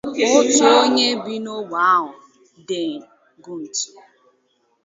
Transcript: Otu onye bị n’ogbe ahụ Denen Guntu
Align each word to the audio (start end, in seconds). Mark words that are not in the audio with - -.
Otu 0.37 0.63
onye 0.81 1.07
bị 1.23 1.35
n’ogbe 1.43 1.77
ahụ 1.91 2.09
Denen 2.67 3.05
Guntu 3.43 3.87